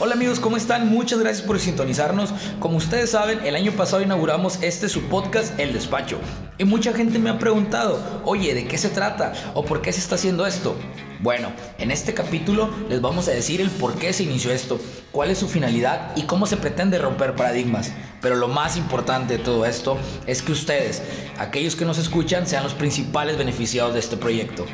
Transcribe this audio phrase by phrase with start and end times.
[0.00, 0.88] Hola amigos, ¿cómo están?
[0.90, 2.32] Muchas gracias por sintonizarnos.
[2.60, 6.20] Como ustedes saben, el año pasado inauguramos este su podcast, El Despacho.
[6.56, 9.32] Y mucha gente me ha preguntado, oye, ¿de qué se trata?
[9.54, 10.76] ¿O por qué se está haciendo esto?
[11.18, 14.78] Bueno, en este capítulo les vamos a decir el por qué se inició esto,
[15.10, 17.90] cuál es su finalidad y cómo se pretende romper paradigmas.
[18.20, 21.02] Pero lo más importante de todo esto es que ustedes,
[21.40, 24.64] aquellos que nos escuchan, sean los principales beneficiados de este proyecto.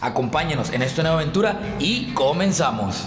[0.00, 3.06] Acompáñenos en esta nueva aventura y comenzamos.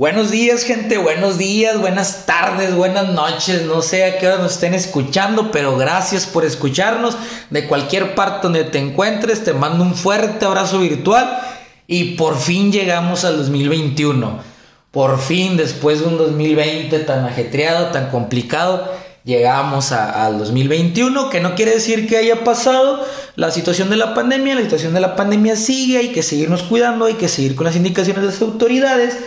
[0.00, 0.96] Buenos días, gente.
[0.96, 3.66] Buenos días, buenas tardes, buenas noches.
[3.66, 7.18] No sé a qué hora nos estén escuchando, pero gracias por escucharnos.
[7.50, 11.38] De cualquier parte donde te encuentres, te mando un fuerte abrazo virtual.
[11.86, 14.38] Y por fin llegamos al 2021.
[14.90, 18.90] Por fin, después de un 2020 tan ajetreado, tan complicado,
[19.24, 23.04] llegamos al 2021, que no quiere decir que haya pasado
[23.36, 24.54] la situación de la pandemia.
[24.54, 27.76] La situación de la pandemia sigue, hay que seguirnos cuidando, hay que seguir con las
[27.76, 29.18] indicaciones de las autoridades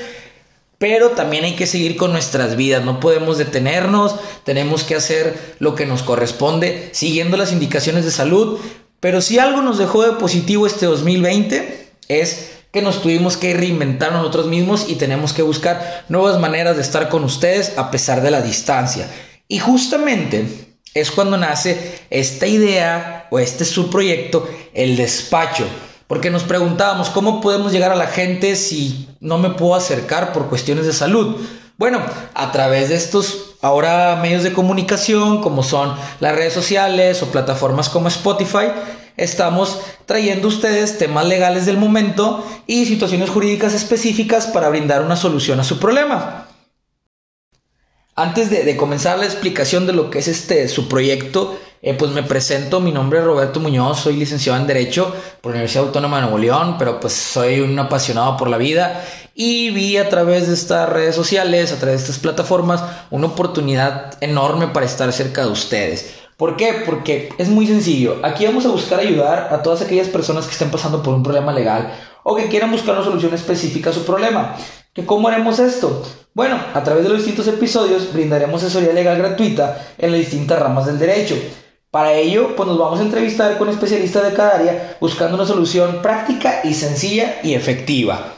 [0.83, 5.75] pero también hay que seguir con nuestras vidas, no podemos detenernos, tenemos que hacer lo
[5.75, 8.59] que nos corresponde siguiendo las indicaciones de salud,
[8.99, 14.11] pero si algo nos dejó de positivo este 2020 es que nos tuvimos que reinventar
[14.11, 18.31] nosotros mismos y tenemos que buscar nuevas maneras de estar con ustedes a pesar de
[18.31, 19.09] la distancia.
[19.47, 20.45] Y justamente
[20.93, 25.65] es cuando nace esta idea o este subproyecto, el despacho
[26.13, 30.47] porque nos preguntábamos, ¿cómo podemos llegar a la gente si no me puedo acercar por
[30.47, 31.37] cuestiones de salud?
[31.79, 32.03] Bueno,
[32.35, 37.89] a través de estos ahora medios de comunicación como son las redes sociales o plataformas
[37.89, 38.67] como Spotify,
[39.17, 45.59] estamos trayendo ustedes temas legales del momento y situaciones jurídicas específicas para brindar una solución
[45.61, 46.42] a su problema.
[48.15, 52.21] Antes de, comenzar la explicación de lo que es este su proyecto, eh, pues me
[52.21, 55.11] presento, mi nombre es Roberto Muñoz, soy licenciado en Derecho
[55.41, 59.03] por la Universidad Autónoma de Nuevo León, pero pues soy un apasionado por la vida
[59.33, 64.13] y vi a través de estas redes sociales, a través de estas plataformas, una oportunidad
[64.21, 66.13] enorme para estar cerca de ustedes.
[66.37, 66.83] ¿Por qué?
[66.85, 68.17] Porque es muy sencillo.
[68.21, 71.51] Aquí vamos a buscar ayudar a todas aquellas personas que estén pasando por un problema
[71.51, 71.91] legal
[72.23, 74.55] o que quieran buscar una solución específica a su problema.
[74.93, 76.03] ¿Que ¿Cómo haremos esto?
[76.33, 80.85] Bueno, a través de los distintos episodios brindaremos asesoría legal gratuita en las distintas ramas
[80.85, 81.35] del derecho.
[81.91, 86.01] Para ello, pues nos vamos a entrevistar con especialistas de cada área buscando una solución
[86.01, 88.33] práctica y sencilla y efectiva.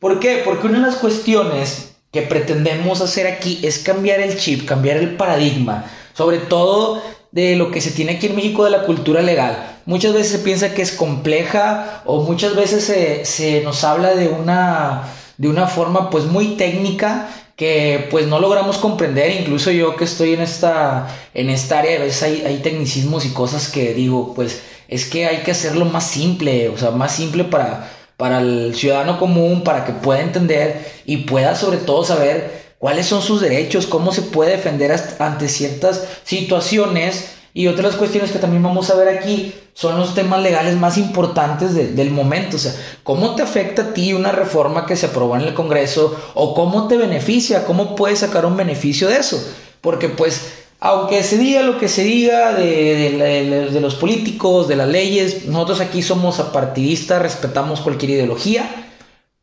[0.00, 0.42] ¿Por qué?
[0.44, 5.16] Porque una de las cuestiones que pretendemos hacer aquí es cambiar el chip, cambiar el
[5.16, 9.75] paradigma, sobre todo de lo que se tiene aquí en México de la cultura legal.
[9.86, 14.28] Muchas veces se piensa que es compleja o muchas veces se, se nos habla de
[14.28, 15.04] una
[15.38, 20.34] de una forma pues muy técnica que pues no logramos comprender, incluso yo que estoy
[20.34, 24.60] en esta, en esta área, a veces hay, hay tecnicismos y cosas que digo, pues
[24.88, 29.18] es que hay que hacerlo más simple, o sea, más simple para, para el ciudadano
[29.18, 34.12] común, para que pueda entender y pueda sobre todo saber cuáles son sus derechos, cómo
[34.12, 39.54] se puede defender ante ciertas situaciones y otras cuestiones que también vamos a ver aquí
[39.72, 42.56] son los temas legales más importantes del momento.
[42.56, 46.14] O sea, ¿cómo te afecta a ti una reforma que se aprobó en el Congreso?
[46.34, 47.64] ¿O cómo te beneficia?
[47.64, 49.42] ¿Cómo puedes sacar un beneficio de eso?
[49.80, 50.48] Porque pues,
[50.80, 55.80] aunque se diga lo que se diga de, de los políticos, de las leyes, nosotros
[55.80, 58.68] aquí somos apartidistas, respetamos cualquier ideología,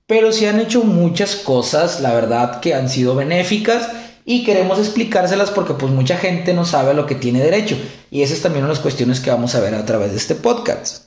[0.05, 3.89] pero se han hecho muchas cosas, la verdad, que han sido benéficas
[4.25, 7.77] y queremos explicárselas porque pues mucha gente no sabe a lo que tiene derecho.
[8.09, 10.17] Y esa es también una de las cuestiones que vamos a ver a través de
[10.17, 11.05] este podcast.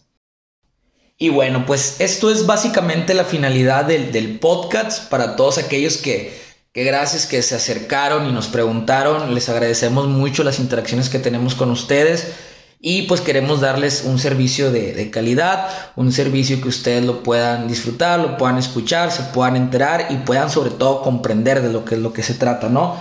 [1.19, 5.09] Y bueno, pues esto es básicamente la finalidad del, podcast.
[5.09, 6.39] Para todos aquellos que,
[6.73, 11.55] que gracias que se acercaron y nos preguntaron, les agradecemos mucho las interacciones que tenemos
[11.55, 12.35] con ustedes
[12.81, 18.21] y pues queremos darles un servicio de, calidad, un servicio que ustedes lo puedan disfrutar,
[18.21, 22.01] lo puedan escuchar, se puedan enterar y puedan sobre todo comprender de lo que es
[22.01, 22.97] lo que se trata, ¿no?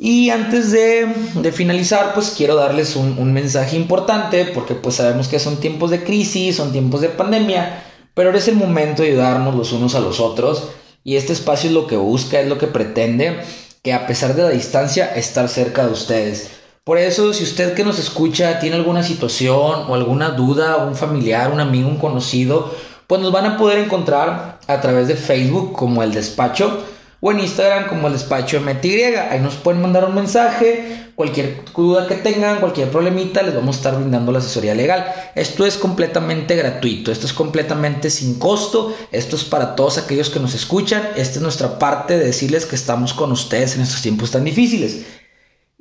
[0.00, 5.40] Y antes de, finalizar, pues quiero darles un, un, mensaje importante, porque pues sabemos que
[5.40, 7.82] son tiempos de crisis, son tiempos de pandemia,
[8.14, 10.68] pero es el momento de ayudarnos los unos a los otros,
[11.02, 13.40] y este espacio es lo que busca, es lo que pretende,
[13.82, 16.57] que a pesar de la distancia, estar cerca de ustedes.
[16.88, 21.52] Por eso, si usted que nos escucha tiene alguna situación o alguna duda, un familiar,
[21.52, 22.74] un amigo, un conocido,
[23.06, 26.82] pues nos van a poder encontrar a través de Facebook como el despacho
[27.20, 29.02] o en Instagram como el despacho MTY.
[29.16, 33.80] Ahí nos pueden mandar un mensaje, cualquier duda que tengan, cualquier problemita, les vamos a
[33.80, 35.12] estar brindando la asesoría legal.
[35.34, 40.40] Esto es completamente gratuito, esto es completamente sin costo, esto es para todos aquellos que
[40.40, 44.30] nos escuchan, esta es nuestra parte de decirles que estamos con ustedes en estos tiempos
[44.30, 45.04] tan difíciles.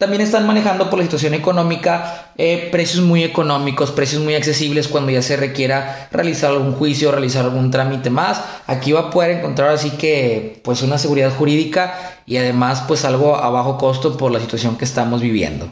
[0.00, 5.10] también están manejando por la situación económica eh, precios muy económicos, precios muy accesibles cuando
[5.10, 8.42] ya se requiera realizar algún juicio, realizar algún trámite más.
[8.66, 13.36] Aquí va a poder encontrar así que pues una seguridad jurídica y además pues algo
[13.36, 15.70] a bajo costo por la situación que estamos viviendo.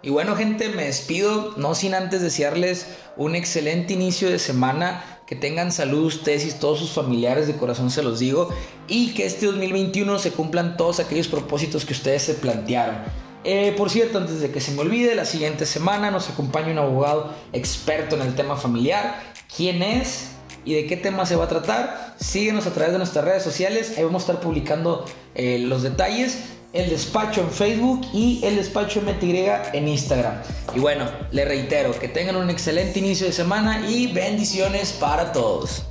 [0.00, 2.86] Y bueno gente, me despido, no sin antes desearles
[3.18, 7.90] un excelente inicio de semana, que tengan salud ustedes y todos sus familiares, de corazón
[7.90, 8.48] se los digo,
[8.88, 12.96] y que este 2021 se cumplan todos aquellos propósitos que ustedes se plantearon.
[13.44, 16.78] Eh, por cierto, antes de que se me olvide, la siguiente semana nos acompaña un
[16.78, 19.20] abogado experto en el tema familiar.
[19.54, 20.30] ¿Quién es?
[20.64, 23.94] y de qué tema se va a tratar, síguenos a través de nuestras redes sociales,
[23.96, 29.00] ahí vamos a estar publicando eh, los detalles el despacho en Facebook y el despacho
[29.00, 30.34] MTY en Instagram.
[30.74, 35.87] Y bueno, le reitero que tengan un excelente inicio de semana y bendiciones para todos.